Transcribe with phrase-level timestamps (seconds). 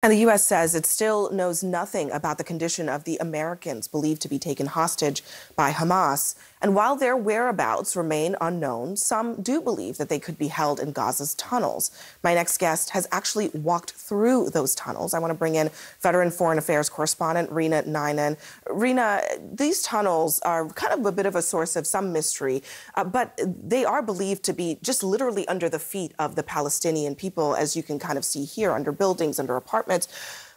[0.00, 0.46] And the U.S.
[0.46, 4.66] says it still knows nothing about the condition of the Americans believed to be taken
[4.66, 5.24] hostage
[5.56, 6.36] by Hamas.
[6.60, 10.92] And while their whereabouts remain unknown, some do believe that they could be held in
[10.92, 11.90] Gaza's tunnels.
[12.22, 15.14] My next guest has actually walked through those tunnels.
[15.14, 18.36] I want to bring in veteran foreign affairs correspondent Reena Ninan.
[18.66, 19.22] Reena,
[19.56, 22.62] these tunnels are kind of a bit of a source of some mystery,
[22.94, 27.14] uh, but they are believed to be just literally under the feet of the Palestinian
[27.14, 30.08] people, as you can kind of see here, under buildings, under apartments.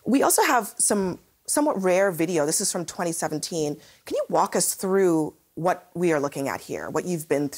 [0.05, 2.45] We also have some somewhat rare video.
[2.45, 3.75] This is from 2017.
[4.05, 7.49] Can you walk us through what we are looking at here, what you've been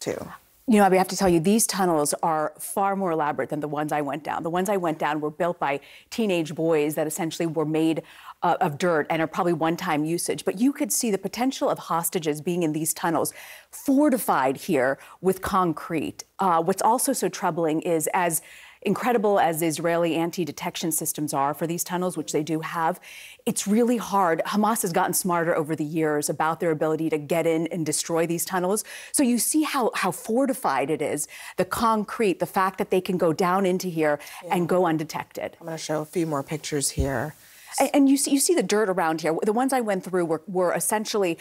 [0.00, 0.26] to.
[0.68, 3.68] You know, I have to tell you, these tunnels are far more elaborate than the
[3.68, 4.42] ones I went down.
[4.42, 5.78] The ones I went down were built by
[6.10, 8.02] teenage boys that essentially were made
[8.42, 10.44] uh, of dirt and are probably one time usage.
[10.44, 13.32] But you could see the potential of hostages being in these tunnels,
[13.70, 16.24] fortified here with concrete.
[16.40, 18.42] Uh, what's also so troubling is as
[18.82, 23.00] incredible as Israeli anti detection systems are for these tunnels, which they do have,
[23.44, 24.42] it's really hard.
[24.46, 28.26] Hamas has gotten smarter over the years about their ability to get in and destroy
[28.26, 28.84] these tunnels.
[29.12, 33.16] So you see how, how fortified it is the concrete, the fact that they can
[33.18, 34.54] go down into here yeah.
[34.54, 35.56] and go undetected.
[35.60, 37.34] I'm going to show a few more pictures here.
[37.78, 39.36] And, you see, you see the dirt around here.
[39.42, 41.38] The ones I went through were, were essentially,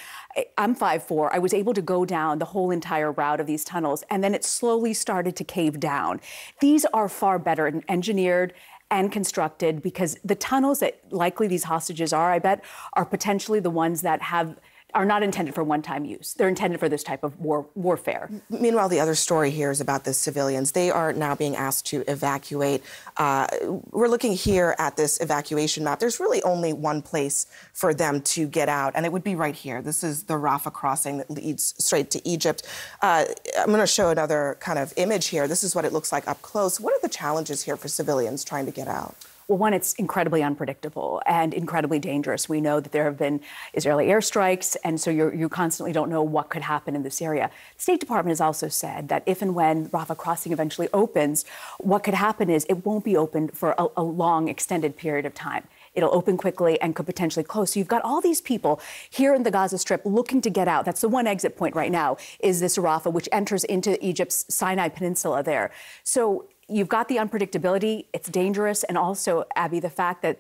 [0.58, 1.30] I'm 5'4".
[1.32, 4.36] I was able to go down the whole entire route of these tunnels, and then
[4.36, 6.20] it slowly started to cave down.
[6.60, 8.54] These are far better engineered
[8.92, 12.64] and constructed because the tunnels that likely these hostages are, I bet,
[12.94, 14.58] are potentially the ones that have
[14.96, 16.34] are not intended for one-time use.
[16.34, 18.30] They're intended for this type of war warfare.
[18.50, 20.72] Meanwhile, the other story here is about the civilians.
[20.72, 22.82] They are now being asked to evacuate.
[23.18, 23.48] Uh,
[23.92, 26.00] we're looking here at this evacuation map.
[26.00, 29.56] There's really only one place for them to get out, and it would be right
[29.56, 29.82] here.
[29.82, 32.64] This is the Rafah crossing that leads straight to Egypt.
[33.02, 33.26] Uh,
[33.60, 35.48] I'm going to show another kind of image here.
[35.48, 36.80] This is what it looks like up close.
[36.80, 39.16] What are the challenges here for civilians trying to get out?
[39.48, 42.50] Well, one, it's incredibly unpredictable and incredibly dangerous.
[42.50, 43.42] We know that there have been
[43.74, 47.52] Israeli airstrikes, and so you you constantly don't know what could happen in this area.
[47.78, 51.46] The State Department has also said that if and when Rafah crossing eventually opens,
[51.80, 55.36] what could happen is it won't be open for a, a long, extended period of
[55.36, 55.68] time.
[55.94, 57.72] It'll open quickly and could potentially close.
[57.72, 60.86] So you've got all these people here in the Gaza Strip looking to get out.
[60.86, 64.90] That's the one exit point right now is this Rafah, which enters into Egypt's Sinai
[64.90, 65.72] Peninsula there.
[66.04, 70.40] So you've got the unpredictability, it's dangerous, and also, Abby, the fact that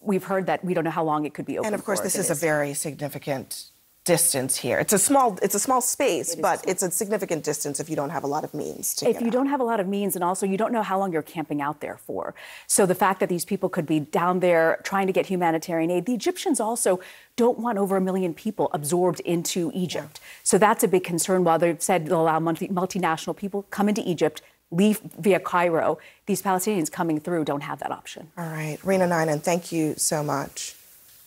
[0.00, 1.66] we've heard that we don't know how long it could be open.
[1.66, 3.70] And of course, this is, is, a very significant
[4.04, 4.78] distance here.
[4.78, 7.96] It's a small it's a small space, it but it's a significant distance if you
[7.96, 9.32] don't have a lot of means to If you out.
[9.34, 11.60] don't have a lot of means and also you don't know how long you're camping
[11.60, 12.34] out there for.
[12.66, 16.06] So the fact that these people could be down there trying to get humanitarian aid,
[16.06, 17.00] the Egyptians also
[17.36, 20.20] don't want over a million people absorbed into Egypt.
[20.22, 20.28] Yeah.
[20.42, 24.02] So that's a big concern while they've said they'll allow multi- multinational people come into
[24.08, 24.40] Egypt
[24.70, 28.30] leave via Cairo, these Palestinians coming through don't have that option.
[28.36, 28.78] All right.
[28.82, 30.74] Reena Ninan, thank you so much.